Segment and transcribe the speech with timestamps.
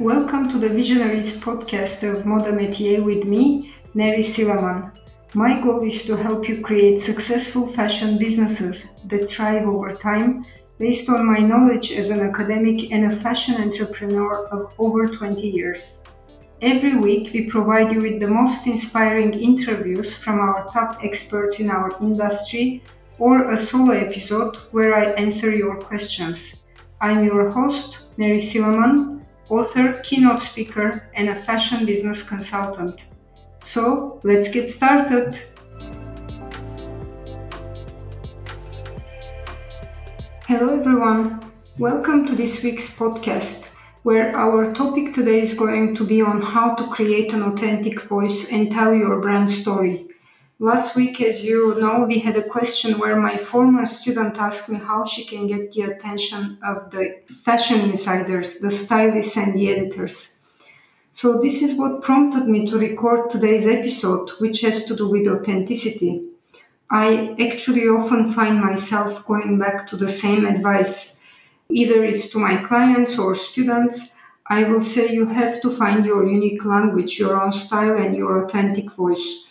[0.00, 4.90] Welcome to the Visionaries podcast of Moda Métier with me, Neri Sillaman.
[5.34, 10.42] My goal is to help you create successful fashion businesses that thrive over time
[10.78, 16.02] based on my knowledge as an academic and a fashion entrepreneur of over 20 years.
[16.62, 21.68] Every week, we provide you with the most inspiring interviews from our top experts in
[21.68, 22.82] our industry
[23.18, 26.64] or a solo episode where I answer your questions.
[27.02, 29.19] I'm your host, Neri Sillaman,
[29.50, 33.06] author, keynote speaker, and a fashion business consultant.
[33.62, 35.36] So let's get started.
[40.46, 41.52] Hello, everyone.
[41.78, 46.74] Welcome to this week's podcast, where our topic today is going to be on how
[46.76, 50.08] to create an authentic voice and tell your brand story.
[50.62, 54.76] Last week, as you know, we had a question where my former student asked me
[54.76, 60.46] how she can get the attention of the fashion insiders, the stylists, and the editors.
[61.12, 65.26] So, this is what prompted me to record today's episode, which has to do with
[65.28, 66.24] authenticity.
[66.90, 71.24] I actually often find myself going back to the same advice.
[71.70, 74.14] Either it's to my clients or students,
[74.46, 78.44] I will say you have to find your unique language, your own style, and your
[78.44, 79.46] authentic voice.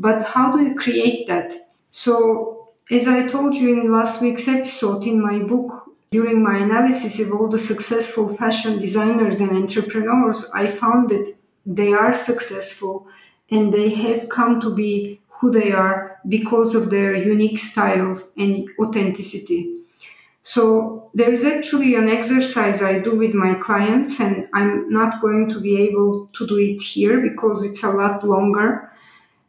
[0.00, 1.52] But how do you create that?
[1.90, 7.20] So, as I told you in last week's episode in my book, during my analysis
[7.20, 11.34] of all the successful fashion designers and entrepreneurs, I found that
[11.66, 13.08] they are successful
[13.50, 18.70] and they have come to be who they are because of their unique style and
[18.80, 19.80] authenticity.
[20.42, 25.50] So there is actually an exercise I do with my clients, and I'm not going
[25.50, 28.89] to be able to do it here because it's a lot longer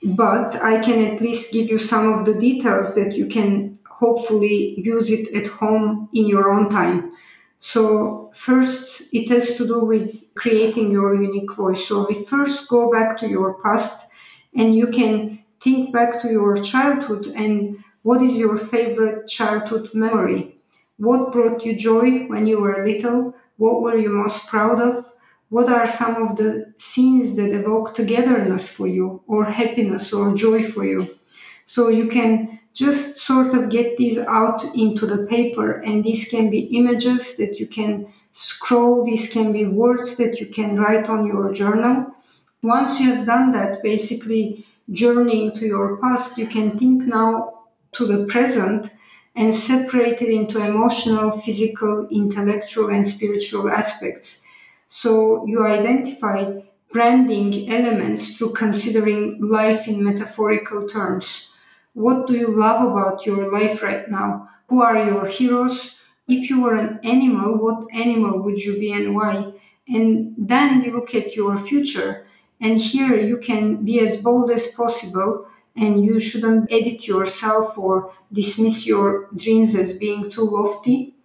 [0.04, 4.80] but I can at least give you some of the details that you can hopefully
[4.80, 7.12] use it at home in your own time.
[7.60, 11.88] So, first, it has to do with creating your unique voice.
[11.88, 14.10] So, we first go back to your past
[14.56, 20.56] and you can think back to your childhood and what is your favorite childhood memory?
[20.98, 23.36] What brought you joy when you were little?
[23.58, 25.11] What were you most proud of?
[25.52, 30.64] What are some of the scenes that evoke togetherness for you or happiness or joy
[30.64, 31.18] for you?
[31.66, 36.50] So you can just sort of get these out into the paper and these can
[36.50, 41.26] be images that you can scroll these can be words that you can write on
[41.26, 42.16] your journal.
[42.64, 47.60] Once you have done that basically journeying to your past you can think now
[47.92, 48.90] to the present
[49.36, 54.48] and separate it into emotional physical intellectual and spiritual aspects
[54.94, 56.52] so you identify
[56.92, 61.50] branding elements through considering life in metaphorical terms.
[61.94, 64.50] What do you love about your life right now?
[64.68, 65.98] Who are your heroes?
[66.28, 69.54] If you were an animal, what animal would you be and why?
[69.88, 72.28] And then we look at your future.
[72.60, 78.12] And here you can be as bold as possible and you shouldn't edit yourself or
[78.30, 81.16] dismiss your dreams as being too lofty.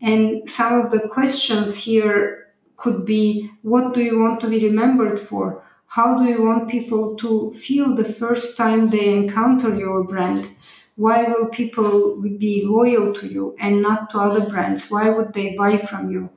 [0.00, 2.47] And some of the questions here
[2.78, 5.62] could be what do you want to be remembered for?
[5.88, 10.48] How do you want people to feel the first time they encounter your brand?
[10.96, 14.90] Why will people be loyal to you and not to other brands?
[14.90, 16.30] Why would they buy from you?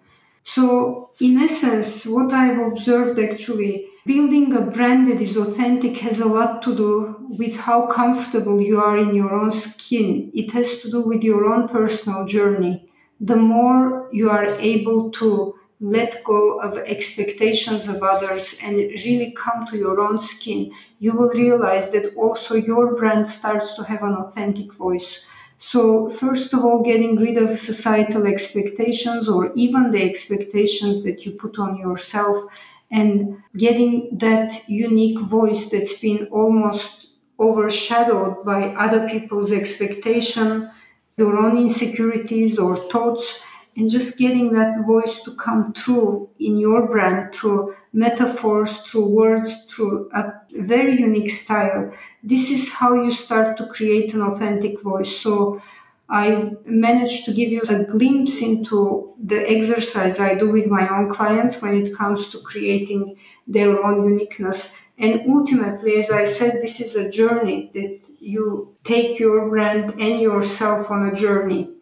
[0.44, 6.28] So, in essence, what I've observed actually, building a brand that is authentic has a
[6.28, 10.32] lot to do with how comfortable you are in your own skin.
[10.34, 12.90] It has to do with your own personal journey.
[13.20, 19.66] The more you are able to let go of expectations of others and really come
[19.66, 24.14] to your own skin, you will realize that also your brand starts to have an
[24.14, 25.26] authentic voice.
[25.58, 31.32] So, first of all, getting rid of societal expectations or even the expectations that you
[31.32, 32.46] put on yourself
[32.92, 37.08] and getting that unique voice that's been almost
[37.40, 40.70] overshadowed by other people's expectation,
[41.18, 43.40] your own insecurities or thoughts
[43.76, 49.66] and just getting that voice to come through in your brand through metaphors, through words,
[49.66, 51.92] through a very unique style.
[52.24, 55.16] This is how you start to create an authentic voice.
[55.16, 55.62] So
[56.10, 61.10] I managed to give you a glimpse into the exercise I do with my own
[61.10, 64.82] clients when it comes to creating their own uniqueness.
[64.98, 70.20] And ultimately, as I said, this is a journey that you take your brand and
[70.22, 71.76] yourself on a journey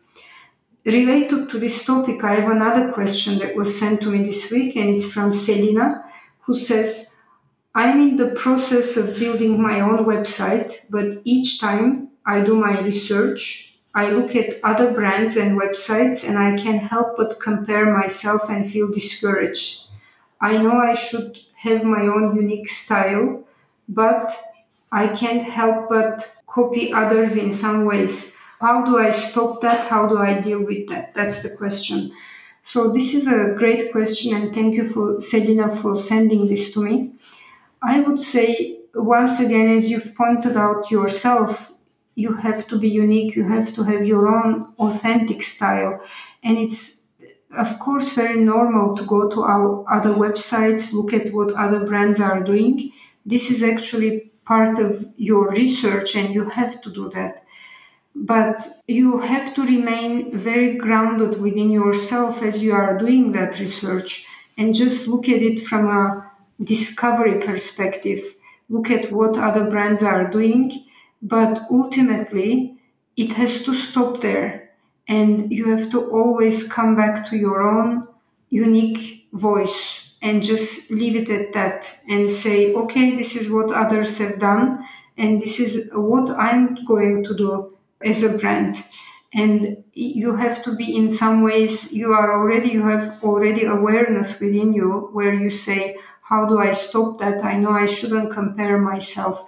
[0.90, 4.76] Related to this topic, I have another question that was sent to me this week,
[4.76, 6.04] and it's from Selina,
[6.42, 7.16] who says,
[7.76, 12.80] I'm in the process of building my own website, but each time I do my
[12.80, 18.50] research, I look at other brands and websites, and I can't help but compare myself
[18.50, 19.92] and feel discouraged.
[20.42, 23.44] I know I should have my own unique style,
[23.88, 24.32] but
[24.92, 28.39] I can't help but copy others in some ways.
[28.60, 29.88] How do I stop that?
[29.88, 31.14] How do I deal with that?
[31.14, 32.12] That's the question.
[32.62, 36.84] So this is a great question and thank you for Selina for sending this to
[36.84, 37.14] me.
[37.82, 41.74] I would say once again, as you've pointed out yourself,
[42.16, 46.02] you have to be unique, you have to have your own authentic style.
[46.44, 47.08] And it's
[47.58, 52.20] of course very normal to go to our other websites, look at what other brands
[52.20, 52.92] are doing.
[53.26, 57.46] This is actually part of your research and you have to do that
[58.19, 64.27] but you have to remain very grounded within yourself as you are doing that research
[64.57, 66.30] and just look at it from a
[66.62, 68.21] discovery perspective.
[68.68, 70.86] Look at what other brands are doing
[71.21, 72.77] but ultimately
[73.18, 74.71] it has to stop there.
[75.07, 78.07] And you have to always come back to your own
[78.50, 84.18] unique voice and just leave it at that and say okay this is what others
[84.18, 84.86] have done
[85.18, 88.84] and this is what i'm going to do as a brand.
[89.34, 94.40] And you have to be in some ways you are already you have already awareness
[94.40, 97.44] within you where you say how do i stop that?
[97.44, 99.46] I know i shouldn't compare myself.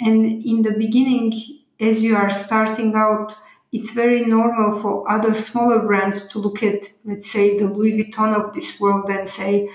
[0.00, 1.32] And in the beginning
[1.78, 3.36] as you are starting out
[3.72, 8.34] it's very normal for other smaller brands to look at let's say the louis vuitton
[8.34, 9.70] of this world and say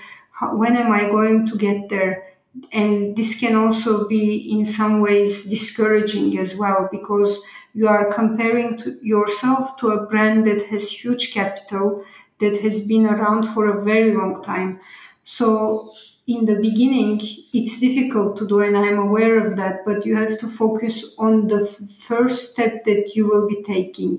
[0.52, 2.24] when am i going to get there?
[2.72, 7.40] And this can also be in some ways discouraging as well because
[7.76, 12.04] you are comparing to yourself to a brand that has huge capital
[12.40, 14.80] that has been around for a very long time.
[15.24, 15.90] So
[16.26, 17.20] in the beginning
[17.52, 21.46] it's difficult to do and i'm aware of that but you have to focus on
[21.46, 21.64] the
[22.08, 24.18] first step that you will be taking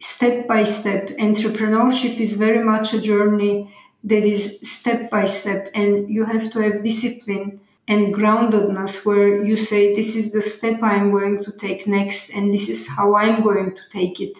[0.00, 1.08] step by step.
[1.18, 6.58] Entrepreneurship is very much a journey that is step by step and you have to
[6.60, 11.86] have discipline and groundedness where you say this is the step i'm going to take
[11.86, 14.38] next and this is how i'm going to take it.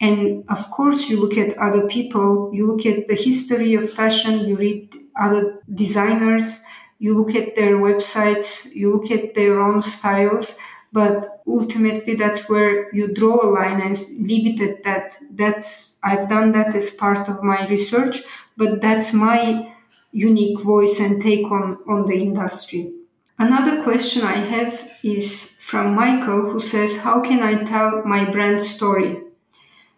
[0.00, 4.40] And of course you look at other people you look at the history of fashion
[4.48, 6.64] you read other designers
[6.98, 10.58] you look at their websites you look at their own styles
[10.92, 15.16] but ultimately that's where you draw a line and leave it at that.
[15.30, 18.16] That's i've done that as part of my research
[18.56, 19.73] but that's my
[20.14, 22.94] unique voice and take on, on the industry.
[23.36, 28.62] Another question I have is from Michael who says, How can I tell my brand
[28.62, 29.20] story?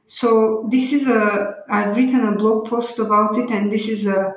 [0.06, 4.34] So this is a I've written a blog post about it and this is a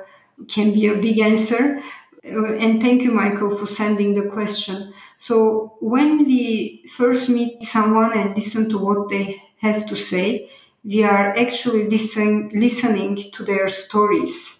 [0.48, 1.82] can be a big answer.
[2.24, 4.92] Uh, and thank you, Michael, for sending the question.
[5.16, 10.50] So when we first meet someone and listen to what they have to say,
[10.84, 14.59] we are actually listen, listening to their stories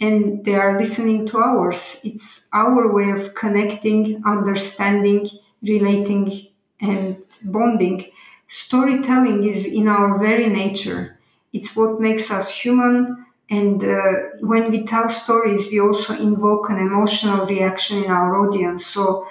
[0.00, 2.00] and they are listening to ours.
[2.04, 5.28] It's our way of connecting, understanding,
[5.62, 6.32] relating,
[6.80, 8.06] and bonding.
[8.48, 11.18] Storytelling is in our very nature.
[11.52, 13.26] It's what makes us human.
[13.50, 18.86] And uh, when we tell stories, we also invoke an emotional reaction in our audience.
[18.86, 19.26] So,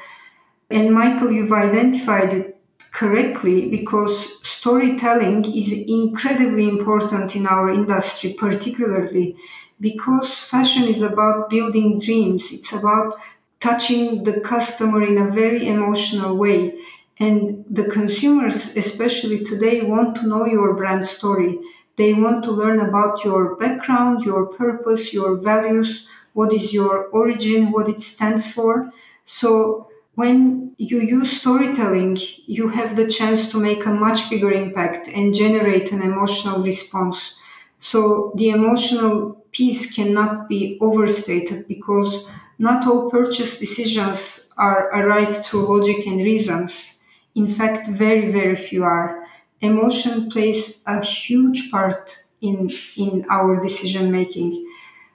[0.70, 2.58] and Michael, you've identified it
[2.92, 9.36] correctly because storytelling is incredibly important in our industry, particularly
[9.80, 13.16] because fashion is about building dreams, it's about
[13.60, 16.80] touching the customer in a very emotional way.
[17.20, 21.60] And the consumers, especially today, want to know your brand story.
[21.98, 27.72] They want to learn about your background, your purpose, your values, what is your origin,
[27.72, 28.92] what it stands for.
[29.26, 35.08] So, when you use storytelling, you have the chance to make a much bigger impact
[35.10, 37.36] and generate an emotional response.
[37.80, 42.26] So, the emotional piece cannot be overstated because
[42.58, 47.02] not all purchase decisions are arrived through logic and reasons.
[47.36, 49.26] In fact, very, very few are.
[49.62, 54.66] Emotion plays a huge part in, in our decision making.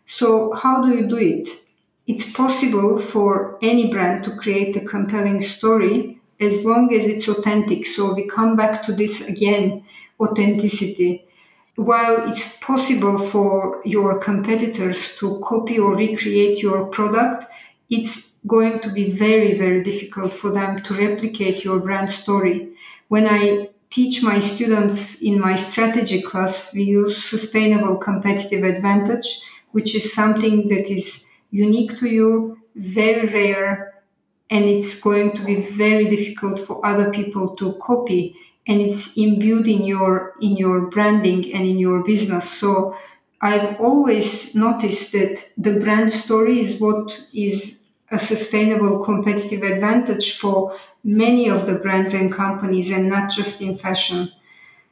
[0.07, 1.49] So, how do you do it?
[2.07, 7.87] It's possible for any brand to create a compelling story as long as it's authentic.
[7.87, 9.85] So, we come back to this again
[10.21, 11.27] authenticity
[11.77, 17.47] while it's possible for your competitors to copy or recreate your product,
[17.91, 22.69] it's going to be very, very difficult for them to replicate your brand story.
[23.09, 29.41] When I teach my students in my strategy class, we use sustainable competitive advantage,
[29.73, 33.95] which is something that is unique to you, very rare,
[34.51, 39.69] and it's going to be very difficult for other people to copy and it's imbued
[39.69, 42.97] in your in your branding and in your business so
[43.41, 50.79] I've always noticed that the brand story is what is a sustainable competitive advantage for
[51.03, 54.31] many of the brands and companies and not just in fashion.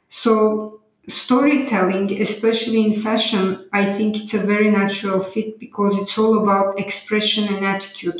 [0.09, 6.43] So, storytelling, especially in fashion, I think it's a very natural fit because it's all
[6.43, 8.19] about expression and attitude.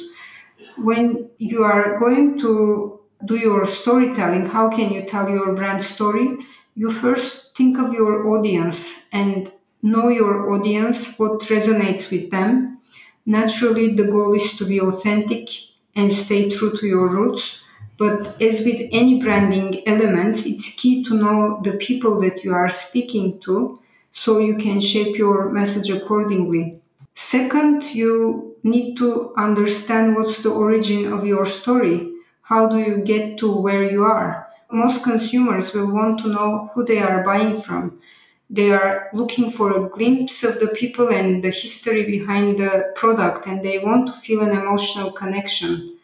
[0.78, 6.38] When you are going to do your storytelling, how can you tell your brand story?
[6.76, 9.52] You first think of your audience and
[9.82, 12.80] know your audience, what resonates with them.
[13.26, 15.50] Naturally, the goal is to be authentic
[15.96, 17.60] and stay true to your roots.
[17.98, 22.70] But as with any branding elements, it's key to know the people that you are
[22.70, 23.80] speaking to
[24.12, 26.82] so you can shape your message accordingly.
[27.14, 32.13] Second, you need to understand what's the origin of your story.
[32.44, 34.50] How do you get to where you are?
[34.70, 38.02] Most consumers will want to know who they are buying from.
[38.50, 43.48] They are looking for a glimpse of the people and the history behind the product
[43.48, 45.98] and they want to feel an emotional connection.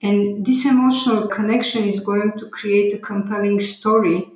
[0.00, 4.30] And this emotional connection is going to create a compelling story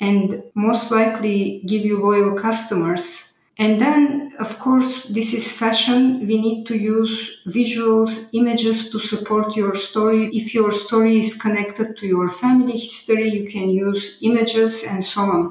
[0.00, 3.29] and most likely give you loyal customers
[3.60, 6.26] and then of course this is fashion.
[6.26, 10.22] We need to use visuals images to support your story.
[10.40, 15.20] If your story is connected to your family history you can use images and so
[15.22, 15.42] on.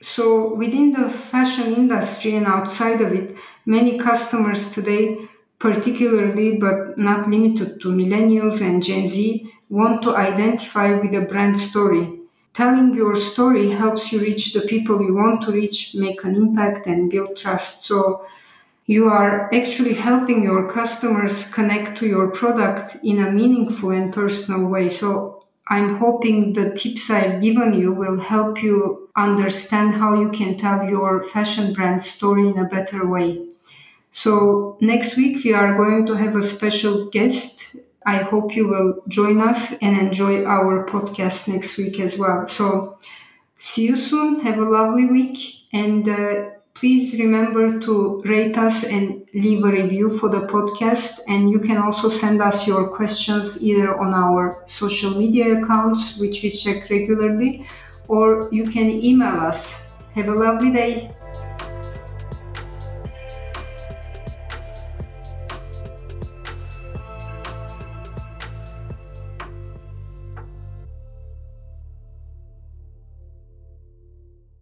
[0.00, 3.34] So, within the fashion industry and outside of it,
[3.66, 10.94] many customers today, particularly but not limited to millennials and Gen Z, want to identify
[11.00, 12.17] with a brand story.
[12.54, 16.86] Telling your story helps you reach the people you want to reach, make an impact,
[16.86, 17.84] and build trust.
[17.84, 18.26] So,
[18.86, 24.68] you are actually helping your customers connect to your product in a meaningful and personal
[24.68, 24.88] way.
[24.88, 30.56] So, I'm hoping the tips I've given you will help you understand how you can
[30.56, 33.46] tell your fashion brand story in a better way.
[34.10, 37.76] So, next week we are going to have a special guest.
[38.14, 42.46] I hope you will join us and enjoy our podcast next week as well.
[42.46, 42.98] So,
[43.54, 44.40] see you soon.
[44.40, 45.36] Have a lovely week
[45.72, 51.18] and uh, Please remember to rate us and leave a review for the podcast.
[51.26, 56.40] And you can also send us your questions either on our social media accounts, which
[56.44, 57.66] we check regularly,
[58.06, 59.90] or you can email us.
[60.14, 61.10] Have a lovely day.